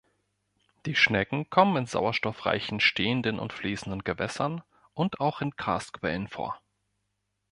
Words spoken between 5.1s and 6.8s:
auch in Karstquellen vor.